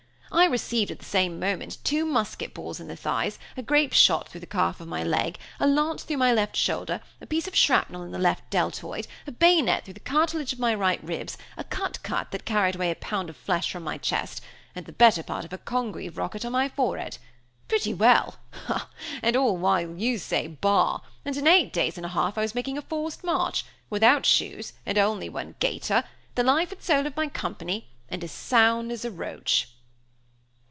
[0.33, 4.29] I received, at the same moment, two musket balls in the thighs, a grape shot
[4.29, 7.53] through the calf of my leg, a lance through my left shoulder, a piece of
[7.53, 11.37] a shrapnel in the left deltoid, a bayonet through the cartilage of my right ribs,
[11.57, 14.41] a cut cut that carried away a pound of flesh from my chest,
[14.73, 17.17] and the better part of a congreve rocket on my forehead.
[17.67, 18.89] Pretty well, ha, ha!
[19.21, 21.01] and all while you'd say bah!
[21.25, 24.71] and in eight days and a half I was making a forced march, without shoes,
[24.85, 26.05] and only one gaiter,
[26.35, 29.67] the life and soul of my company, and as sound as a roach!"